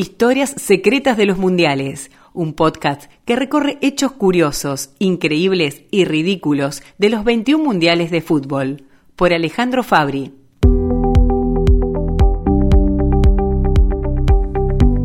[0.00, 7.10] Historias secretas de los mundiales, un podcast que recorre hechos curiosos, increíbles y ridículos de
[7.10, 8.84] los 21 mundiales de fútbol,
[9.14, 10.32] por Alejandro Fabri.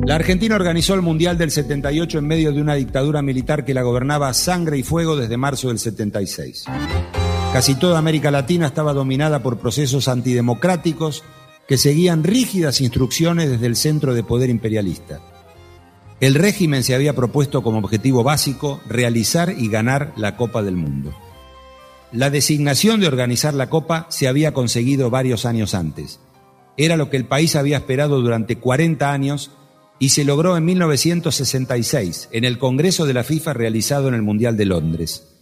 [0.06, 3.82] La Argentina organizó el Mundial del 78 en medio de una dictadura militar que la
[3.82, 6.64] gobernaba a sangre y fuego desde marzo del 76.
[7.52, 11.26] Casi toda América Latina estaba dominada por procesos antidemocráticos
[11.68, 15.22] que seguían rígidas instrucciones desde el centro de poder imperialista.
[16.20, 21.14] El régimen se había propuesto como objetivo básico realizar y ganar la Copa del Mundo.
[22.12, 26.20] La designación de organizar la Copa se había conseguido varios años antes.
[26.78, 29.52] Era lo que el país había esperado durante 40 años
[30.00, 34.56] y se logró en 1966 en el Congreso de la FIFA realizado en el Mundial
[34.56, 35.35] de Londres.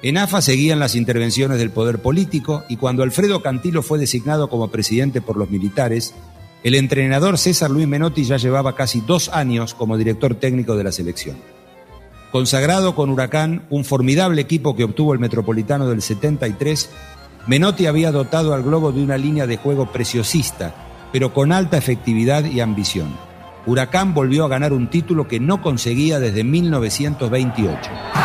[0.00, 4.68] En AFA seguían las intervenciones del poder político y cuando Alfredo Cantilo fue designado como
[4.68, 6.14] presidente por los militares,
[6.62, 10.92] el entrenador César Luis Menotti ya llevaba casi dos años como director técnico de la
[10.92, 11.36] selección.
[12.30, 16.90] Consagrado con Huracán, un formidable equipo que obtuvo el Metropolitano del 73,
[17.48, 20.74] Menotti había dotado al globo de una línea de juego preciosista,
[21.10, 23.16] pero con alta efectividad y ambición.
[23.66, 28.17] Huracán volvió a ganar un título que no conseguía desde 1928.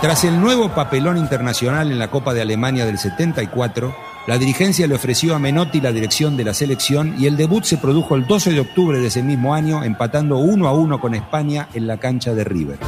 [0.00, 3.94] Tras el nuevo papelón internacional en la Copa de Alemania del 74,
[4.26, 7.76] la dirigencia le ofreció a Menotti la dirección de la selección y el debut se
[7.76, 11.68] produjo el 12 de octubre de ese mismo año, empatando uno a uno con España
[11.74, 12.78] en la cancha de River.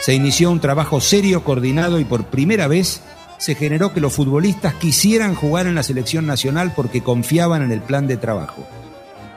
[0.00, 3.02] Se inició un trabajo serio, coordinado y por primera vez
[3.38, 7.80] se generó que los futbolistas quisieran jugar en la selección nacional porque confiaban en el
[7.80, 8.66] plan de trabajo.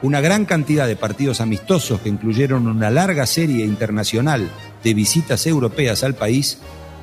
[0.02, 4.48] Una gran cantidad de partidos amistosos que incluyeron una larga serie internacional
[4.82, 6.58] de visitas europeas al país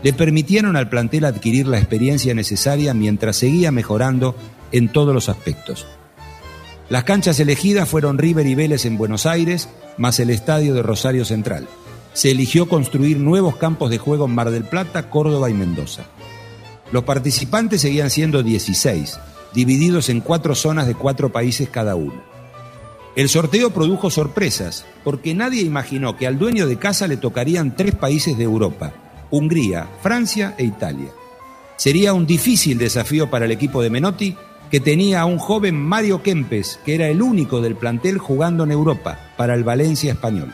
[0.06, 4.36] le permitieron al plantel adquirir la experiencia necesaria mientras seguía mejorando
[4.72, 5.88] en todos los aspectos.
[6.90, 9.68] Las canchas elegidas fueron River y Vélez en Buenos Aires,
[9.98, 11.68] más el estadio de Rosario Central.
[12.14, 16.04] Se eligió construir nuevos campos de juego en Mar del Plata, Córdoba y Mendoza.
[16.92, 19.20] Los participantes seguían siendo 16,
[19.56, 22.22] divididos en cuatro zonas de cuatro países cada uno.
[23.16, 27.96] El sorteo produjo sorpresas, porque nadie imaginó que al dueño de casa le tocarían tres
[27.96, 28.94] países de Europa,
[29.32, 31.10] Hungría, Francia e Italia.
[31.78, 34.36] Sería un difícil desafío para el equipo de Menotti,
[34.72, 38.72] que tenía a un joven Mario Kempes, que era el único del plantel jugando en
[38.72, 40.54] Europa para el Valencia español.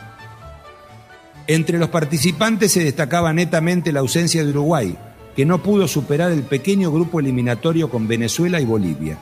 [1.46, 4.96] Entre los participantes se destacaba netamente la ausencia de Uruguay,
[5.34, 9.18] que no pudo superar el pequeño grupo eliminatorio con Venezuela y Bolivia.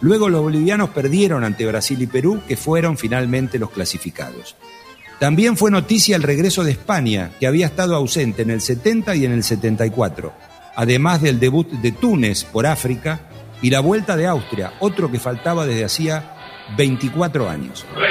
[0.00, 4.56] Luego los bolivianos perdieron ante Brasil y Perú, que fueron finalmente los clasificados.
[5.18, 9.24] También fue noticia el regreso de España, que había estado ausente en el 70 y
[9.24, 10.32] en el 74,
[10.74, 13.20] además del debut de Túnez por África
[13.62, 16.34] y la vuelta de Austria, otro que faltaba desde hacía
[16.76, 17.86] 24 años.
[17.94, 18.04] 25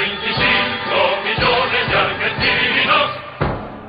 [1.24, 3.10] millones de argentinos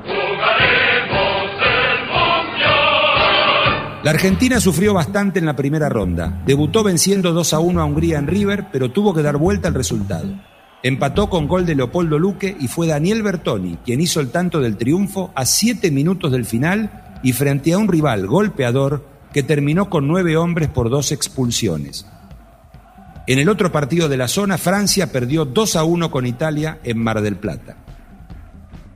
[0.04, 4.00] jugaremos el mundial.
[4.04, 6.42] La Argentina sufrió bastante en la primera ronda.
[6.44, 9.74] Debutó venciendo 2 a 1 a Hungría en River, pero tuvo que dar vuelta al
[9.74, 10.28] resultado.
[10.86, 14.76] Empató con gol de Leopoldo Luque y fue Daniel Bertoni quien hizo el tanto del
[14.76, 20.06] triunfo a siete minutos del final y frente a un rival golpeador que terminó con
[20.06, 22.06] nueve hombres por dos expulsiones.
[23.26, 26.98] En el otro partido de la zona, Francia perdió 2 a 1 con Italia en
[26.98, 27.78] Mar del Plata.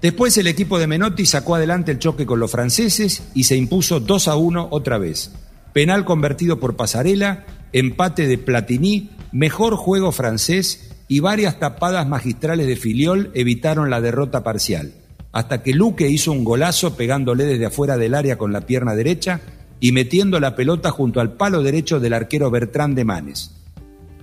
[0.00, 3.98] Después el equipo de Menotti sacó adelante el choque con los franceses y se impuso
[3.98, 5.32] 2 a 1 otra vez.
[5.72, 12.76] Penal convertido por Pasarela, empate de Platini, mejor juego francés y varias tapadas magistrales de
[12.76, 14.92] Filiol evitaron la derrota parcial,
[15.32, 19.40] hasta que Luque hizo un golazo pegándole desde afuera del área con la pierna derecha
[19.80, 23.56] y metiendo la pelota junto al palo derecho del arquero Bertrán de Manes.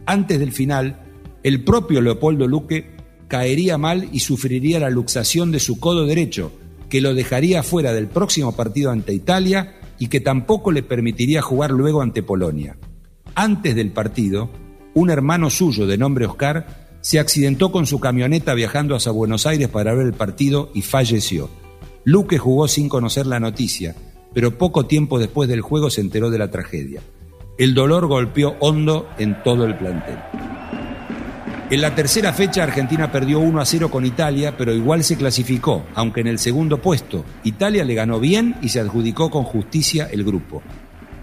[0.06, 1.02] Antes del final,
[1.44, 2.96] el propio Leopoldo Luque
[3.28, 6.54] caería mal y sufriría la luxación de su codo derecho,
[6.88, 11.72] que lo dejaría fuera del próximo partido ante Italia y que tampoco le permitiría jugar
[11.72, 12.78] luego ante Polonia.
[13.36, 14.50] Antes del partido,
[14.98, 19.68] un hermano suyo de nombre Oscar se accidentó con su camioneta viajando hacia Buenos Aires
[19.68, 21.52] para ver el partido y falleció.
[22.04, 23.96] Luque jugó sin conocer la noticia,
[24.34, 27.02] pero poco tiempo después del juego se enteró de la tragedia.
[27.60, 30.18] El dolor golpeó hondo en todo el plantel.
[31.70, 35.86] En la tercera fecha Argentina perdió 1 a 0 con Italia, pero igual se clasificó,
[35.94, 37.24] aunque en el segundo puesto.
[37.44, 40.64] Italia le ganó bien y se adjudicó con justicia el grupo.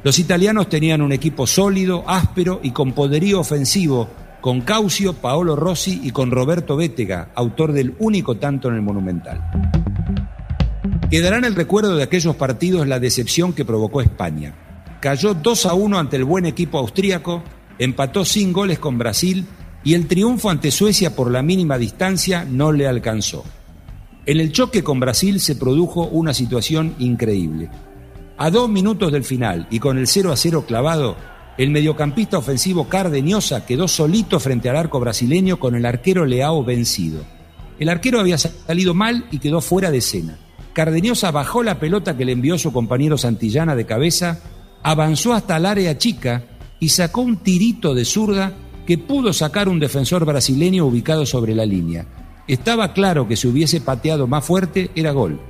[0.04, 4.10] Los italianos tenían un equipo sólido, áspero y con poderío ofensivo,
[4.42, 9.50] con Caucio, Paolo Rossi y con Roberto Bétega, autor del único tanto en el Monumental.
[11.10, 14.54] Quedará en el recuerdo de aquellos partidos la decepción que provocó España.
[15.00, 17.42] Cayó 2 a 1 ante el buen equipo austríaco,
[17.78, 19.46] empató sin goles con Brasil
[19.84, 23.42] y el triunfo ante Suecia por la mínima distancia no le alcanzó.
[24.26, 27.70] En el choque con Brasil se produjo una situación increíble.
[28.36, 31.16] A dos minutos del final y con el 0 a 0 clavado,
[31.56, 37.22] el mediocampista ofensivo Cardeñosa quedó solito frente al arco brasileño con el arquero Leao vencido.
[37.78, 40.38] El arquero había salido mal y quedó fuera de escena.
[40.72, 44.40] Cardeñosa bajó la pelota que le envió su compañero Santillana de cabeza,
[44.82, 46.42] avanzó hasta el área chica
[46.80, 48.52] y sacó un tirito de zurda
[48.84, 52.06] que pudo sacar un defensor brasileño ubicado sobre la línea.
[52.48, 55.40] Estaba claro que si hubiese pateado más fuerte era gol.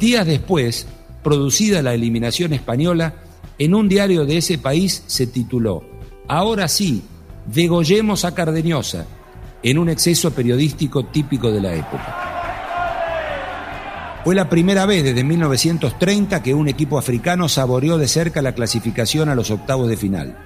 [0.00, 0.86] Días después,
[1.22, 3.14] producida la eliminación española,
[3.58, 5.84] en un diario de ese país se tituló
[6.28, 7.02] Ahora sí,
[7.46, 9.06] degollemos a Cardeñosa,
[9.62, 12.32] en un exceso periodístico típico de la época.
[14.24, 19.28] Fue la primera vez desde 1930 que un equipo africano saboreó de cerca la clasificación
[19.28, 20.38] a los octavos de final.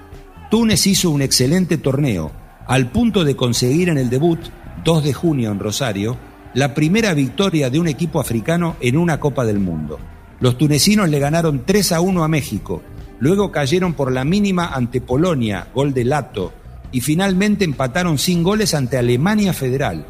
[0.49, 2.31] Túnez hizo un excelente torneo,
[2.65, 4.39] al punto de conseguir en el debut,
[4.83, 6.17] 2 de junio en Rosario,
[6.55, 9.99] la primera victoria de un equipo africano en una Copa del Mundo.
[10.39, 12.81] Los tunecinos le ganaron 3 a 1 a México,
[13.19, 16.53] luego cayeron por la mínima ante Polonia, gol de Lato,
[16.91, 20.05] y finalmente empataron sin goles ante Alemania Federal.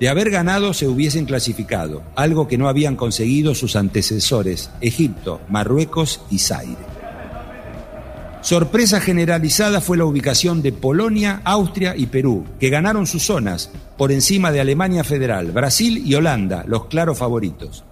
[0.00, 6.22] De haber ganado se hubiesen clasificado, algo que no habían conseguido sus antecesores, Egipto, Marruecos
[6.30, 7.00] y Zaire.
[8.40, 14.10] Sorpresa generalizada fue la ubicación de Polonia, Austria y Perú, que ganaron sus zonas por
[14.10, 17.84] encima de Alemania Federal, Brasil y Holanda, los claros favoritos.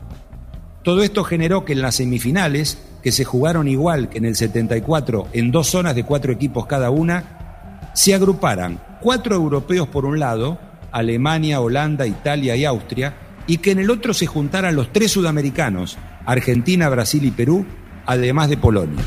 [0.88, 5.29] Todo esto generó que en las semifinales, que se jugaron igual que en el 74
[5.35, 10.58] en dos zonas de cuatro equipos cada una, se agruparan cuatro europeos por un lado,
[10.90, 13.12] Alemania, Holanda, Italia y Austria,
[13.46, 17.67] y que en el otro se juntaran los tres sudamericanos, Argentina, Brasil y Perú,
[18.06, 19.05] además de Polonia.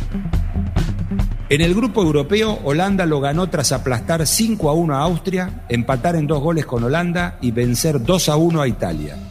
[1.50, 6.16] En el grupo europeo, Holanda lo ganó tras aplastar 5 a 1 a Austria, empatar
[6.16, 9.31] en dos goles con Holanda y vencer 2 a 1 a Italia.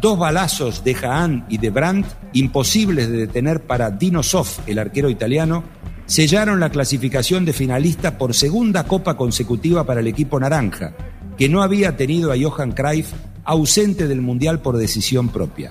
[0.00, 5.10] Dos balazos de Jaan y de Brandt, imposibles de detener para Dino Soff, el arquero
[5.10, 5.62] italiano,
[6.06, 10.94] sellaron la clasificación de finalista por segunda copa consecutiva para el equipo naranja,
[11.36, 13.12] que no había tenido a Johan Cruyff
[13.44, 15.68] ausente del Mundial por decisión propia.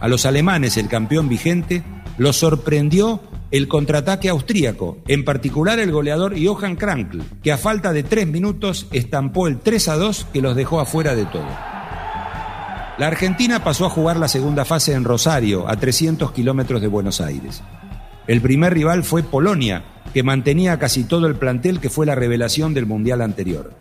[0.00, 1.84] A los alemanes, el campeón vigente,
[2.16, 3.20] los sorprendió
[3.52, 8.88] el contraataque austríaco, en particular el goleador Johann Krankl, que a falta de tres minutos
[8.90, 11.67] estampó el 3 a 2 que los dejó afuera de todo.
[12.98, 17.20] La Argentina pasó a jugar la segunda fase en Rosario, a 300 kilómetros de Buenos
[17.20, 17.62] Aires.
[18.26, 22.74] El primer rival fue Polonia, que mantenía casi todo el plantel que fue la revelación
[22.74, 23.72] del Mundial anterior.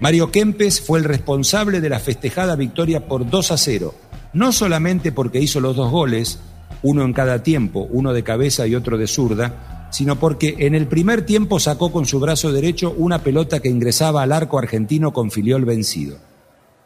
[0.00, 3.94] Mario Kempes fue el responsable de la festejada victoria por 2 a 0,
[4.32, 6.38] no solamente porque hizo los dos goles,
[6.82, 10.86] uno en cada tiempo, uno de cabeza y otro de zurda, sino porque en el
[10.86, 15.30] primer tiempo sacó con su brazo derecho una pelota que ingresaba al arco argentino con
[15.30, 16.27] filiol vencido.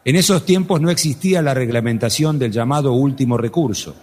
[0.05, 3.95] En esos tiempos no existía la reglamentación del llamado último recurso.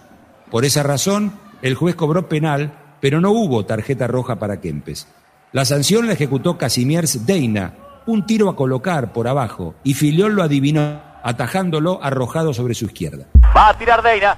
[0.49, 5.07] Por esa razón, el juez cobró penal, pero no hubo tarjeta roja para Kempes.
[5.51, 7.75] La sanción la ejecutó Casimiers Deina,
[8.07, 13.27] un tiro a colocar por abajo, y Filiol lo adivinó, atajándolo arrojado sobre su izquierda.
[13.55, 14.35] Va a tirar Deina,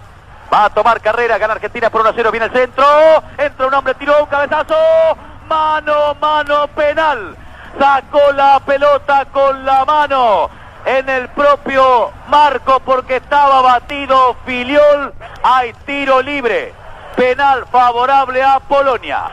[0.54, 2.86] Va a tomar carrera, gana Argentina por 1 a 0, viene el centro.
[3.40, 4.76] Entra un hombre, tiró un cabezazo.
[5.50, 7.36] Mano, mano, penal.
[7.80, 15.14] Sacó la pelota con la mano en el propio marco porque estaba batido Filiol.
[15.44, 16.74] Hay tiro libre.
[17.16, 19.24] Penal favorable a Polonia.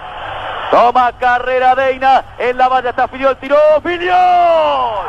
[0.71, 2.25] Toma carrera Deina.
[2.39, 3.37] En la valla está Filiol.
[3.39, 5.09] Tiró Filiol.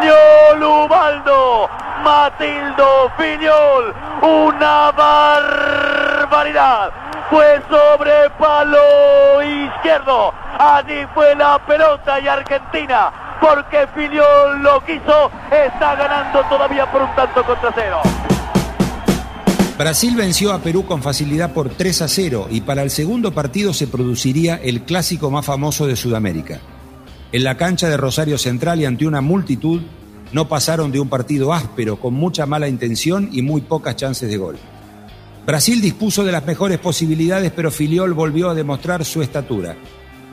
[0.00, 1.68] Filiol Ubaldo.
[2.02, 3.94] Matildo Fiñol.
[4.22, 6.90] Una barbaridad.
[7.28, 10.32] Fue sobre palo izquierdo.
[10.58, 17.14] Allí fue la pelota y Argentina, porque Fiñol lo quiso, está ganando todavía por un
[17.16, 18.00] tanto contra cero.
[19.78, 23.72] Brasil venció a Perú con facilidad por 3 a 0 y para el segundo partido
[23.72, 26.60] se produciría el clásico más famoso de Sudamérica.
[27.32, 29.80] En la cancha de Rosario Central y ante una multitud,
[30.32, 34.36] no pasaron de un partido áspero, con mucha mala intención y muy pocas chances de
[34.36, 34.58] gol.
[35.46, 39.76] Brasil dispuso de las mejores posibilidades, pero Filiol volvió a demostrar su estatura.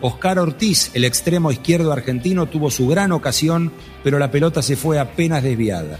[0.01, 3.71] Oscar Ortiz, el extremo izquierdo argentino, tuvo su gran ocasión,
[4.03, 5.97] pero la pelota se fue apenas desviada.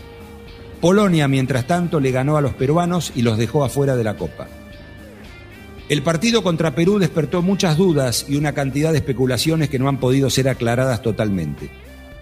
[0.79, 4.47] Polonia, mientras tanto, le ganó a los peruanos y los dejó afuera de la Copa.
[5.89, 9.99] El partido contra Perú despertó muchas dudas y una cantidad de especulaciones que no han
[9.99, 11.69] podido ser aclaradas totalmente.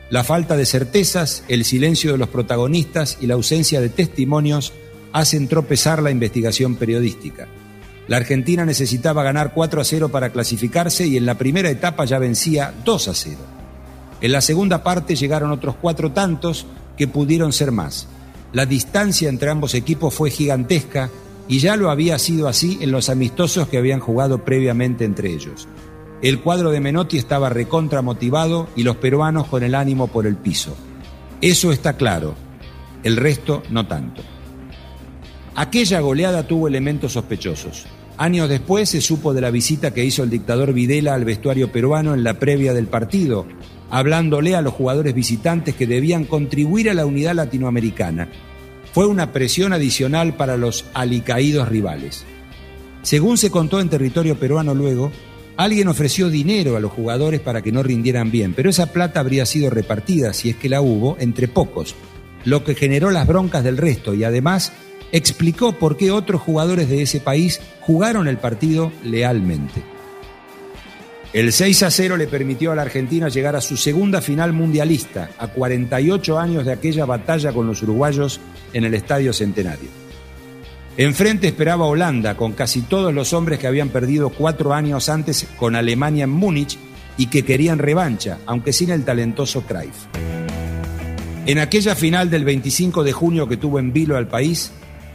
[0.10, 4.72] La falta de certezas, el silencio de los protagonistas y la ausencia de testimonios
[5.12, 7.48] hacen tropezar la investigación periodística.
[8.08, 12.20] La Argentina necesitaba ganar 4 a 0 para clasificarse y en la primera etapa ya
[12.20, 13.38] vencía 2 a 0.
[14.22, 16.66] En la segunda parte llegaron otros cuatro tantos
[16.98, 18.08] que pudieron ser más.
[18.54, 21.10] La distancia entre ambos equipos fue gigantesca
[21.48, 25.68] y ya lo había sido así en los amistosos que habían jugado previamente entre ellos.
[26.22, 30.38] El cuadro de Menotti estaba recontra motivado y los peruanos con el ánimo por el
[30.38, 30.76] piso.
[31.42, 32.36] Eso está claro,
[33.04, 34.22] el resto no tanto.
[35.56, 37.86] Aquella goleada tuvo elementos sospechosos.
[38.18, 42.14] Años después se supo de la visita que hizo el dictador Videla al vestuario peruano
[42.14, 43.46] en la previa del partido,
[43.90, 48.28] hablándole a los jugadores visitantes que debían contribuir a la unidad latinoamericana.
[48.94, 52.26] Fue una presión adicional para los alicaídos rivales.
[53.02, 55.12] Según se contó en territorio peruano luego,
[55.56, 59.46] alguien ofreció dinero a los jugadores para que no rindieran bien, pero esa plata habría
[59.46, 61.96] sido repartida, si es que la hubo, entre pocos,
[62.44, 64.74] lo que generó las broncas del resto y además
[65.16, 69.82] explicó por qué otros jugadores de ese país jugaron el partido lealmente.
[71.32, 75.30] El 6 a 0 le permitió a la Argentina llegar a su segunda final mundialista,
[75.38, 78.42] a 48 años de aquella batalla con los uruguayos
[78.74, 79.90] en el Estadio Centenario.
[80.98, 85.76] Enfrente esperaba Holanda, con casi todos los hombres que habían perdido cuatro años antes con
[85.76, 86.78] Alemania en Múnich
[87.18, 90.08] y que querían revancha, aunque sin el talentoso Cruyff.
[91.46, 94.72] En aquella final del 25 de junio que tuvo en vilo al país,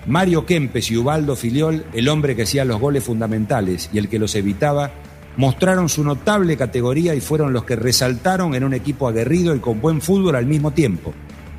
[0.07, 4.19] Mario Kempes y Ubaldo Filiol, el hombre que hacía los goles fundamentales y el que
[4.19, 4.90] los evitaba,
[5.37, 9.80] mostraron su notable categoría y fueron los que resaltaron en un equipo aguerrido y con
[9.80, 11.12] buen fútbol al mismo tiempo,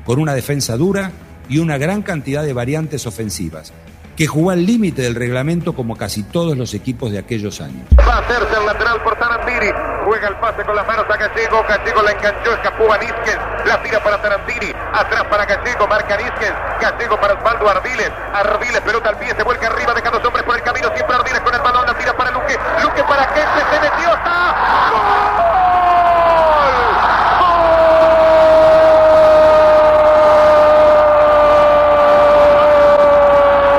[0.04, 1.12] con una defensa dura
[1.48, 3.72] y una gran cantidad de variantes ofensivas,
[4.16, 7.86] que jugó al límite del reglamento como casi todos los equipos de aquellos años.
[8.06, 9.70] Va a hacerse el lateral por Tarantini.
[10.04, 11.64] Juega el pase con las manos a Gallego.
[11.68, 13.38] Gallego la enganchó, escapó a Nísquez.
[13.66, 14.72] La tira para Tarantini.
[14.92, 16.52] Atrás para Gallego, marca Nísquez.
[16.80, 18.10] Gallego para Osvaldo Ardiles.
[18.34, 20.90] Ardiles, pelota al pie, se vuelca arriba, deja dos hombres por el camino.
[20.94, 22.58] Siempre Ardiles con el balón, la tira para Luque.
[22.82, 24.90] Luque para Kente, se metió, está.
[24.90, 25.32] ¡Gol!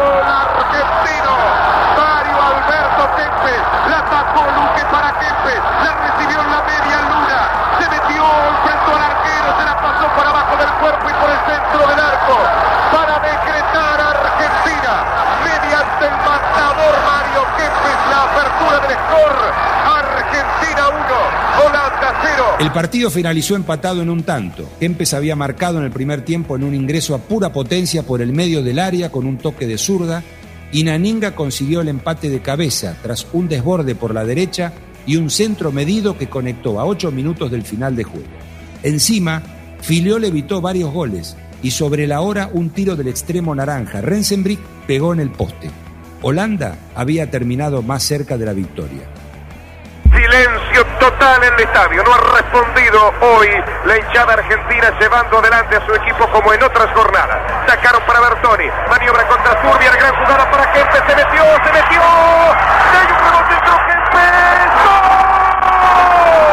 [0.03, 1.33] Argentino,
[1.97, 7.39] Mario Alberto Kempes, la atacó Luque para Kempes, la recibió en la media luna,
[7.79, 11.39] se metió, enfrentó al arquero, se la pasó por abajo del cuerpo y por el
[11.47, 12.35] centro del arco,
[12.91, 14.93] para decretar a Argentina,
[15.43, 19.45] mediante el matador Mario Kempes, la apertura del score,
[19.83, 22.52] Argentina 1, Holanda 0.
[22.63, 24.69] El partido finalizó empatado en un tanto.
[24.79, 28.31] Kempes había marcado en el primer tiempo en un ingreso a pura potencia por el
[28.31, 30.23] medio del área con un toque de zurda
[30.71, 34.71] y Naninga consiguió el empate de cabeza tras un desborde por la derecha
[35.05, 38.27] y un centro medido que conectó a ocho minutos del final de juego.
[38.81, 39.43] Encima,
[39.81, 43.99] Filiol evitó varios goles y sobre la hora un tiro del extremo naranja.
[43.99, 45.69] Rensenbrick pegó en el poste.
[46.21, 49.01] Holanda había terminado más cerca de la victoria.
[50.05, 50.72] Silencio
[51.03, 52.01] total en el estadio.
[52.03, 53.49] No ha respondido hoy
[53.83, 57.39] la hinchada argentina llevando adelante a su equipo como en otras jornadas.
[57.67, 58.69] Sacaron para Bertoni.
[58.89, 59.91] Maniobra contra Turbia.
[59.91, 61.03] Gran jugada para Kempes.
[61.05, 62.01] Se metió, se metió.
[62.01, 63.17] Hay un
[63.51, 64.69] entró Kempes.
[64.85, 66.52] ¡Gol!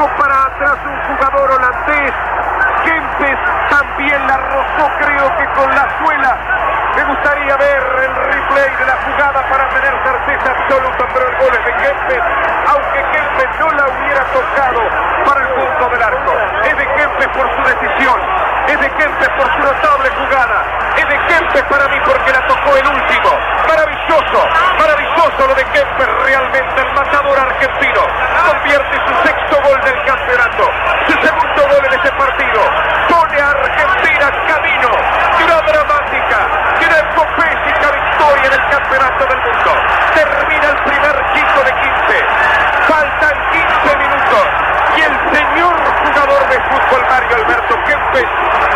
[0.00, 2.12] Para atrás un jugador holandés.
[2.84, 3.38] Kempes
[3.68, 6.38] también la rozó, creo que con la suela.
[6.96, 11.54] Me gustaría ver el replay de la jugada para tener certeza absoluta, pero el gol
[11.54, 12.22] es de Kempes,
[12.66, 14.80] aunque Kempes no la hubiera tocado
[15.24, 16.32] para el punto del arco.
[16.64, 18.20] Es de Kempes por su decisión,
[18.68, 20.64] es de Kempes por su notable jugada,
[20.96, 23.30] es de Kempes para mí porque la tocó el último.
[23.68, 28.00] Maravilloso, maravilloso lo de Kempes, realmente el matador argentino.
[28.50, 30.70] Convierte su sexto gol del campeonato,
[31.06, 32.60] su segundo gol en ese partido.
[33.08, 34.90] Pone a Argentina camino
[35.38, 36.38] de una dramática,
[36.80, 39.72] de una epopésica victoria en el campeonato del mundo.
[40.14, 42.24] Termina el primer quinto de 15.
[42.88, 44.46] Faltan 15 minutos.
[44.96, 48.26] Y el señor jugador de fútbol Mario Alberto Kempes,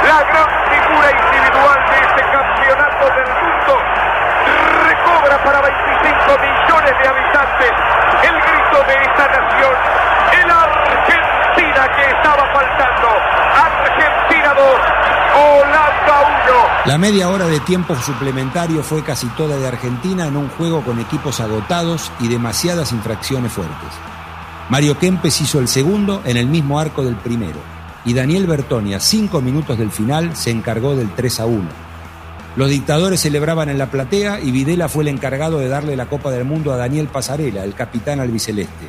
[0.07, 3.83] la gran figura individual de este campeonato del mundo,
[4.87, 7.73] recobra para 25 millones de habitantes
[8.23, 9.75] el grito de esta nación,
[10.33, 13.09] el Argentina que estaba faltando.
[13.55, 14.81] Argentina 2,
[15.35, 16.17] Holanda
[16.47, 16.74] 1.
[16.87, 20.99] La media hora de tiempo suplementario fue casi toda de Argentina en un juego con
[20.99, 23.89] equipos agotados y demasiadas infracciones fuertes.
[24.69, 27.59] Mario Kempes hizo el segundo en el mismo arco del primero
[28.05, 31.63] y Daniel Bertoni a cinco minutos del final se encargó del 3 a 1.
[32.57, 36.31] Los dictadores celebraban en la platea y Videla fue el encargado de darle la Copa
[36.31, 38.89] del Mundo a Daniel Pasarela, el capitán albiceleste.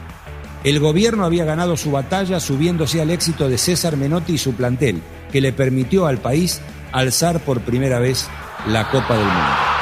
[0.66, 5.02] El gobierno había ganado su batalla subiéndose al éxito de César Menotti y su plantel,
[5.32, 6.60] que le permitió al país
[6.96, 8.30] alzar por primera vez
[8.68, 9.75] la Copa del Mundo.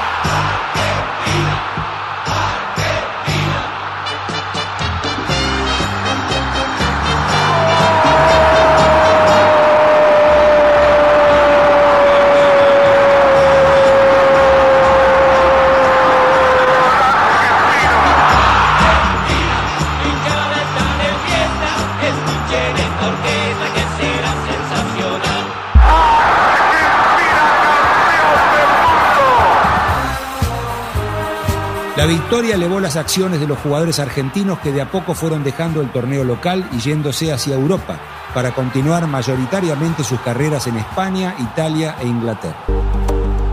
[32.33, 35.91] Victoria elevó las acciones de los jugadores argentinos que de a poco fueron dejando el
[35.91, 37.99] torneo local y yéndose hacia Europa
[38.33, 42.57] para continuar mayoritariamente sus carreras en España, Italia e Inglaterra.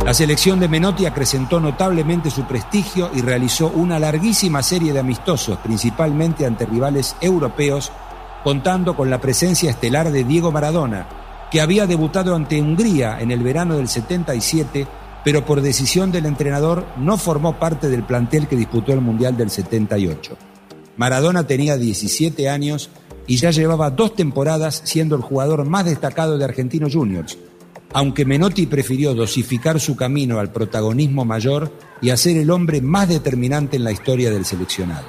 [0.03, 5.59] La selección de Menotti acrecentó notablemente su prestigio y realizó una larguísima serie de amistosos,
[5.59, 7.93] principalmente ante rivales europeos,
[8.43, 11.07] contando con la presencia estelar de Diego Maradona,
[11.51, 14.87] que había debutado ante Hungría en el verano del 77
[15.25, 19.51] pero por decisión del entrenador no formó parte del plantel que disputó el Mundial del
[19.51, 20.37] 78.
[20.97, 22.91] Maradona tenía 17 años
[23.27, 27.39] y ya llevaba dos temporadas siendo el jugador más destacado de Argentinos Juniors,
[27.93, 33.09] aunque Menotti prefirió dosificar su camino al protagonismo mayor y a ser el hombre más
[33.09, 35.07] determinante en la historia del seleccionado.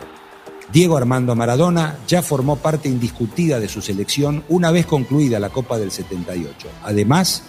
[0.71, 5.77] Diego Armando Maradona ya formó parte indiscutida de su selección una vez concluida la Copa
[5.77, 6.67] del 78.
[6.83, 7.43] Además,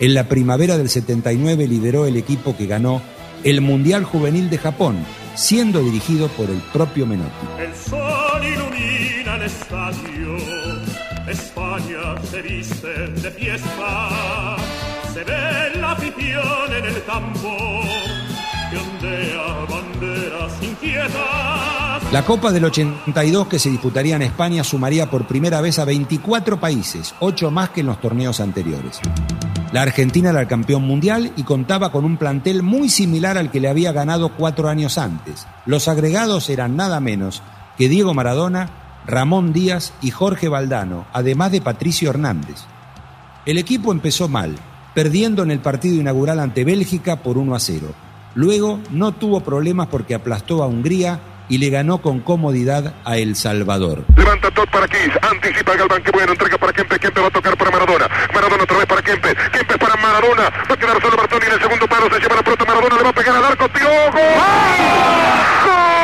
[0.00, 3.02] en la primavera del 79 lideró el equipo que ganó
[3.44, 7.46] el Mundial Juvenil de Japón, siendo dirigido por el propio Menotti.
[7.58, 10.36] El sol ilumina el estadio,
[11.28, 14.56] España se viste de fiesta,
[15.12, 17.02] se ve la afición en el
[22.12, 26.60] La Copa del 82 que se disputaría en España sumaría por primera vez a 24
[26.60, 29.00] países, 8 más que en los torneos anteriores.
[29.72, 33.58] La Argentina era el campeón mundial y contaba con un plantel muy similar al que
[33.58, 35.48] le había ganado cuatro años antes.
[35.66, 37.42] Los agregados eran nada menos
[37.76, 38.70] que Diego Maradona,
[39.08, 42.60] Ramón Díaz y Jorge Valdano, además de Patricio Hernández.
[43.44, 44.54] El equipo empezó mal,
[44.94, 47.88] perdiendo en el partido inaugural ante Bélgica por 1 a 0.
[48.34, 53.36] Luego no tuvo problemas porque aplastó a Hungría y le ganó con comodidad a El
[53.36, 54.04] Salvador.
[54.16, 57.56] Levanta todo para Kiss, anticipa Galván, que bueno, entrega para Kempe, Kempe va a tocar
[57.56, 61.46] para Maradona, Maradona otra vez para Kempe, Kempe para Maradona, va a quedar solo Bartoni
[61.46, 62.64] en el segundo paro, se lleva la pelota.
[62.64, 66.03] Maradona, le va a pegar al arco, tío, ¡Gol!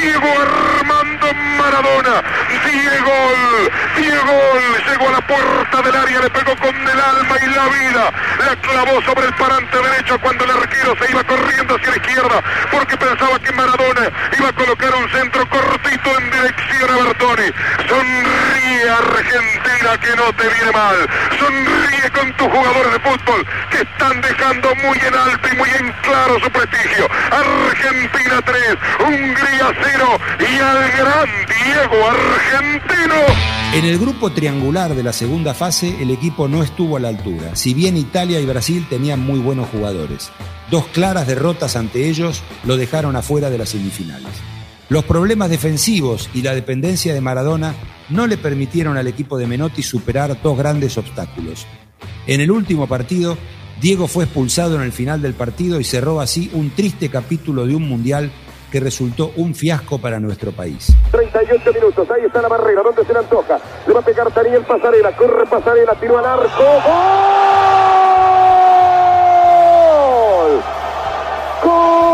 [0.00, 2.22] Diego Armando Maradona,
[2.64, 3.12] Diego,
[3.96, 4.40] Diego
[4.86, 8.12] llegó a la puerta del área, le pegó con el alma y la vida,
[8.46, 12.44] la clavó sobre el parante derecho cuando el arquero se iba corriendo hacia la izquierda,
[12.70, 14.08] porque pensaba que Maradona
[14.38, 17.52] iba a colocar un centro cortito en dirección a Bertoni.
[18.88, 20.96] Argentina que no te viene mal,
[21.38, 25.92] sonríe con tus jugadores de fútbol que están dejando muy en alto y muy en
[26.02, 27.08] claro su prestigio.
[27.30, 28.62] Argentina 3,
[29.00, 33.14] Hungría 0 y al gran Diego Argentino.
[33.74, 37.54] En el grupo triangular de la segunda fase, el equipo no estuvo a la altura,
[37.54, 40.30] si bien Italia y Brasil tenían muy buenos jugadores.
[40.70, 44.57] Dos claras derrotas ante ellos lo dejaron afuera de las semifinales.
[44.88, 47.74] Los problemas defensivos y la dependencia de Maradona
[48.08, 51.66] no le permitieron al equipo de Menotti superar dos grandes obstáculos.
[52.26, 53.36] En el último partido,
[53.82, 57.74] Diego fue expulsado en el final del partido y cerró así un triste capítulo de
[57.76, 58.32] un mundial
[58.72, 60.90] que resultó un fiasco para nuestro país.
[61.10, 63.58] 38 minutos, ahí está la barrera, ¿dónde se le antoja?
[63.86, 66.64] Le va a pegar Daniel Pasarela, corre Pasarela, tiró al arco,
[70.44, 70.62] ¡Gol!
[71.64, 72.07] ¡Gol!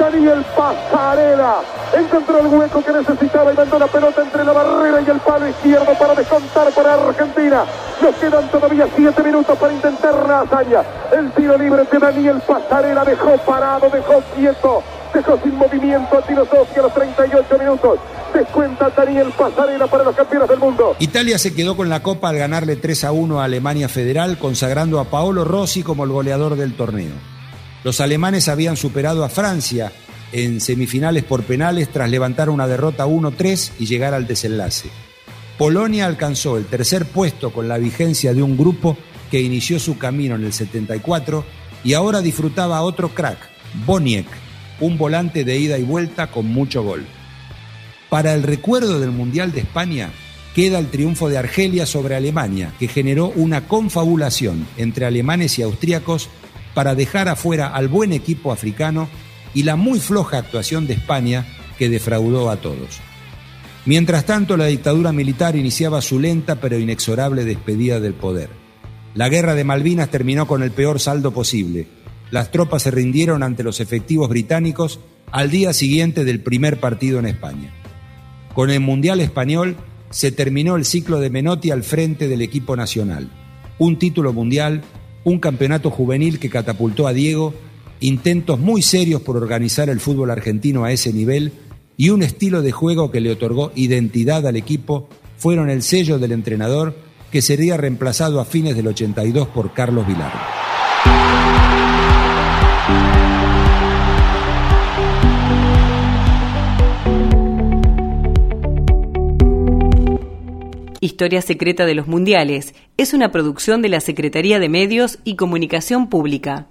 [0.00, 1.60] Daniel Pasarela
[1.96, 5.48] encontró el hueco que necesitaba y mandó la pelota entre la barrera y el palo
[5.48, 7.64] izquierdo para descontar para Argentina.
[8.02, 10.82] Nos quedan todavía siete minutos para intentar la hazaña.
[11.12, 14.82] El tiro libre que Daniel Pasarela dejó parado, dejó quieto
[15.14, 17.98] Dejó sin movimiento a Tino Sofía a los 38 minutos.
[18.32, 20.96] Descuenta Daniel Pasarela para los campeones del mundo.
[21.00, 25.00] Italia se quedó con la copa al ganarle 3 a 1 a Alemania Federal, consagrando
[25.00, 27.31] a Paolo Rossi como el goleador del torneo.
[27.84, 29.92] Los alemanes habían superado a Francia
[30.32, 34.88] en semifinales por penales tras levantar una derrota 1-3 y llegar al desenlace.
[35.58, 38.96] Polonia alcanzó el tercer puesto con la vigencia de un grupo
[39.30, 41.44] que inició su camino en el 74
[41.84, 43.38] y ahora disfrutaba otro crack,
[43.84, 44.26] Boniek,
[44.80, 47.04] un volante de ida y vuelta con mucho gol.
[48.08, 50.10] Para el recuerdo del Mundial de España
[50.54, 56.28] queda el triunfo de Argelia sobre Alemania, que generó una confabulación entre alemanes y austríacos
[56.74, 59.08] para dejar afuera al buen equipo africano
[59.54, 61.46] y la muy floja actuación de España
[61.78, 63.00] que defraudó a todos.
[63.84, 68.48] Mientras tanto, la dictadura militar iniciaba su lenta pero inexorable despedida del poder.
[69.14, 71.86] La guerra de Malvinas terminó con el peor saldo posible.
[72.30, 77.26] Las tropas se rindieron ante los efectivos británicos al día siguiente del primer partido en
[77.26, 77.74] España.
[78.54, 79.76] Con el Mundial Español
[80.10, 83.30] se terminó el ciclo de Menotti al frente del equipo nacional.
[83.78, 84.82] Un título mundial,
[85.24, 87.54] un campeonato juvenil que catapultó a Diego
[88.00, 91.52] intentos muy serios por organizar el fútbol argentino a ese nivel
[91.96, 96.32] y un estilo de juego que le otorgó identidad al equipo fueron el sello del
[96.32, 96.96] entrenador
[97.30, 100.61] que sería reemplazado a fines del 82 por Carlos Vilar.
[111.04, 116.08] Historia Secreta de los Mundiales es una producción de la Secretaría de Medios y Comunicación
[116.08, 116.68] Pública.